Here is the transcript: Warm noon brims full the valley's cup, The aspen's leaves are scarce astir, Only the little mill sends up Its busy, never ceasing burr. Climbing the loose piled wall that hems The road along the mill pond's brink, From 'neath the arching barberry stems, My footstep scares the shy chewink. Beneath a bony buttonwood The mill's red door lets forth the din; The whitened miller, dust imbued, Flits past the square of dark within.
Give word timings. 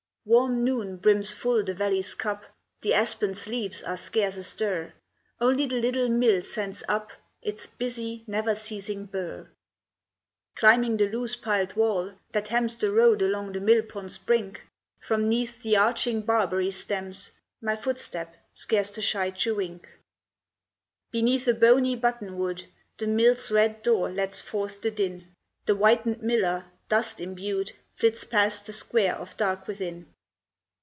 Warm 0.23 0.63
noon 0.63 0.97
brims 0.97 1.33
full 1.33 1.63
the 1.63 1.73
valley's 1.73 2.13
cup, 2.13 2.45
The 2.83 2.93
aspen's 2.93 3.47
leaves 3.47 3.81
are 3.81 3.97
scarce 3.97 4.37
astir, 4.37 4.93
Only 5.39 5.65
the 5.65 5.81
little 5.81 6.09
mill 6.09 6.43
sends 6.43 6.83
up 6.87 7.11
Its 7.41 7.65
busy, 7.65 8.23
never 8.27 8.53
ceasing 8.53 9.07
burr. 9.07 9.49
Climbing 10.55 10.97
the 10.97 11.09
loose 11.09 11.35
piled 11.35 11.75
wall 11.75 12.13
that 12.33 12.49
hems 12.49 12.77
The 12.77 12.91
road 12.91 13.23
along 13.23 13.53
the 13.53 13.59
mill 13.59 13.81
pond's 13.81 14.19
brink, 14.19 14.61
From 14.99 15.27
'neath 15.27 15.63
the 15.63 15.75
arching 15.77 16.21
barberry 16.21 16.69
stems, 16.69 17.31
My 17.59 17.75
footstep 17.75 18.35
scares 18.53 18.91
the 18.91 19.01
shy 19.01 19.31
chewink. 19.31 19.87
Beneath 21.09 21.47
a 21.47 21.53
bony 21.55 21.97
buttonwood 21.97 22.67
The 22.99 23.07
mill's 23.07 23.49
red 23.51 23.81
door 23.81 24.11
lets 24.11 24.39
forth 24.39 24.81
the 24.83 24.91
din; 24.91 25.33
The 25.65 25.73
whitened 25.73 26.21
miller, 26.21 26.65
dust 26.89 27.19
imbued, 27.19 27.73
Flits 27.95 28.23
past 28.23 28.65
the 28.65 28.73
square 28.73 29.15
of 29.15 29.37
dark 29.37 29.67
within. 29.67 30.07